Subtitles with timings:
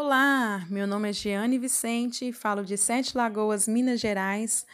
[0.00, 4.64] Olá, meu nome é Giane Vicente, falo de Sete Lagoas, Minas Gerais,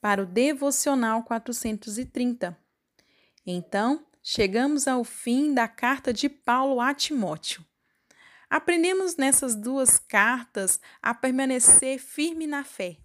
[0.00, 2.58] para o Devocional 430.
[3.46, 7.64] Então, chegamos ao fim da carta de Paulo a Timóteo.
[8.50, 12.96] Aprendemos nessas duas cartas a permanecer firme na fé,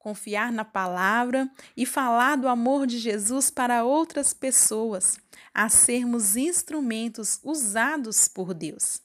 [0.00, 5.20] confiar na palavra e falar do amor de Jesus para outras pessoas,
[5.54, 9.00] a sermos instrumentos usados por Deus.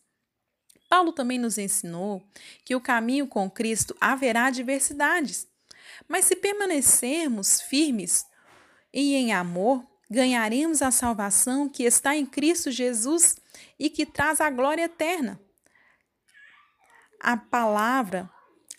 [0.90, 2.24] Paulo também nos ensinou
[2.64, 5.48] que o caminho com Cristo haverá diversidades,
[6.08, 8.26] mas se permanecermos firmes
[8.94, 13.38] e em amor, ganharemos a salvação que está em Cristo Jesus
[13.78, 15.40] e que traz a glória eterna.
[17.20, 18.30] A palavra,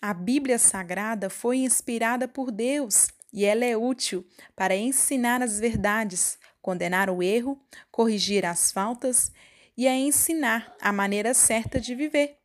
[0.01, 6.39] a Bíblia Sagrada, foi inspirada por Deus e ela é útil para ensinar as verdades,
[6.61, 9.31] condenar o erro, corrigir as faltas
[9.79, 12.37] e a ensinar a maneira certa de viver.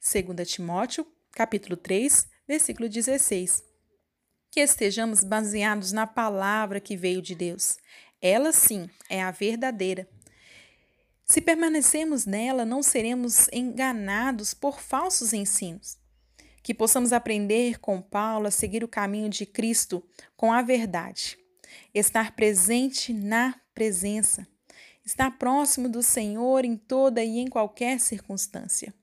[0.00, 3.64] 2 Timóteo, capítulo 3, versículo 16.
[4.52, 7.76] Que estejamos baseados na palavra que veio de Deus.
[8.22, 10.08] Ela sim é a verdadeira.
[11.24, 15.98] Se permanecemos nela, não seremos enganados por falsos ensinos.
[16.62, 21.36] Que possamos aprender com Paulo a seguir o caminho de Cristo com a verdade.
[21.92, 24.46] Estar presente na presença
[25.10, 28.94] estar próximo do Senhor em toda e em qualquer circunstância.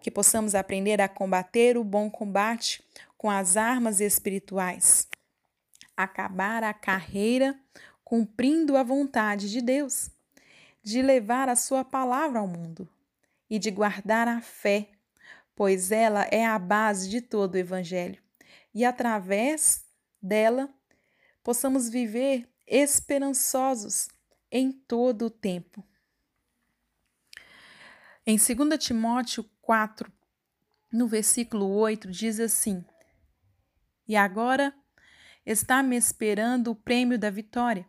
[0.00, 2.82] Que possamos aprender a combater o bom combate
[3.16, 5.06] com as armas espirituais,
[5.96, 7.58] acabar a carreira
[8.02, 10.10] cumprindo a vontade de Deus,
[10.82, 12.88] de levar a Sua palavra ao mundo.
[13.48, 14.88] E de guardar a fé,
[15.54, 18.20] pois ela é a base de todo o Evangelho,
[18.74, 19.84] e através
[20.20, 20.68] dela
[21.42, 24.08] possamos viver esperançosos
[24.54, 25.84] em todo o tempo.
[28.24, 30.10] Em 2 Timóteo 4,
[30.92, 32.84] no versículo 8, diz assim:
[34.06, 34.72] E agora
[35.44, 37.84] está me esperando o prêmio da vitória,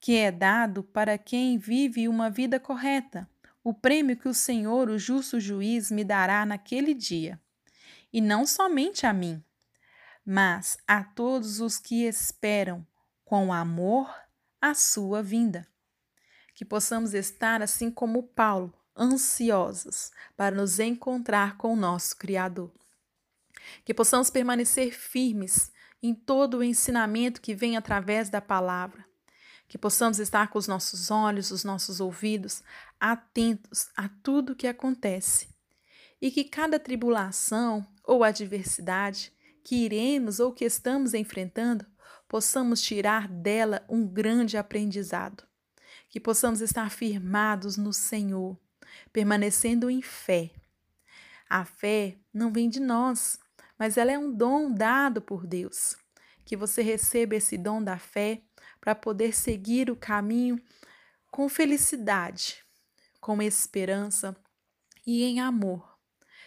[0.00, 3.30] que é dado para quem vive uma vida correta,
[3.62, 7.40] o prêmio que o Senhor, o justo juiz, me dará naquele dia.
[8.12, 9.42] E não somente a mim,
[10.26, 12.84] mas a todos os que esperam
[13.24, 14.12] com amor
[14.60, 15.72] a sua vinda
[16.54, 22.70] que possamos estar assim como Paulo, ansiosos para nos encontrar com o nosso Criador.
[23.84, 25.72] Que possamos permanecer firmes
[26.02, 29.04] em todo o ensinamento que vem através da palavra.
[29.66, 32.62] Que possamos estar com os nossos olhos, os nossos ouvidos
[33.00, 35.48] atentos a tudo o que acontece.
[36.20, 39.32] E que cada tribulação ou adversidade
[39.64, 41.86] que iremos ou que estamos enfrentando,
[42.28, 45.44] possamos tirar dela um grande aprendizado
[46.14, 48.56] que possamos estar firmados no Senhor,
[49.12, 50.52] permanecendo em fé.
[51.50, 53.40] A fé não vem de nós,
[53.76, 55.96] mas ela é um dom dado por Deus.
[56.44, 58.42] Que você receba esse dom da fé
[58.80, 60.62] para poder seguir o caminho
[61.32, 62.62] com felicidade,
[63.20, 64.36] com esperança
[65.04, 65.98] e em amor.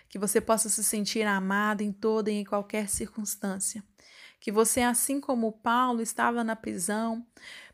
[0.08, 3.84] Que você possa se sentir amado em toda e em qualquer circunstância.
[4.40, 7.26] Que você, assim como Paulo estava na prisão,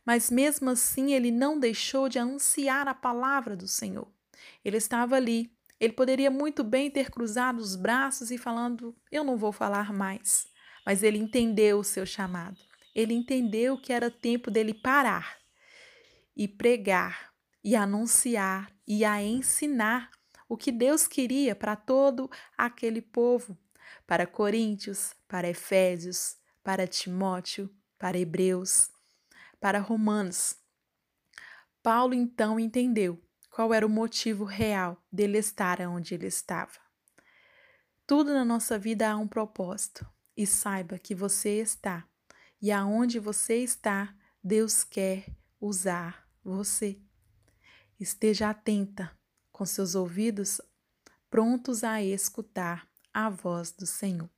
[0.06, 4.08] mas mesmo assim ele não deixou de anunciar a palavra do Senhor.
[4.64, 5.52] Ele estava ali.
[5.80, 10.48] Ele poderia muito bem ter cruzado os braços e falando: Eu não vou falar mais.
[10.86, 12.58] Mas ele entendeu o seu chamado.
[12.94, 15.38] Ele entendeu que era tempo dele parar
[16.36, 20.12] e pregar e anunciar e a ensinar
[20.48, 23.58] o que Deus queria para todo aquele povo,
[24.06, 28.94] para Coríntios, para Efésios, para Timóteo, para Hebreus
[29.64, 30.58] para Romanos.
[31.82, 33.18] Paulo então entendeu
[33.50, 36.78] qual era o motivo real dele estar onde ele estava.
[38.06, 42.06] Tudo na nossa vida há um propósito, e saiba que você está,
[42.62, 44.14] e aonde você está,
[44.44, 45.28] Deus quer
[45.62, 47.00] usar você.
[47.98, 49.18] Esteja atenta,
[49.50, 50.60] com seus ouvidos
[51.30, 54.30] prontos a escutar a voz do Senhor.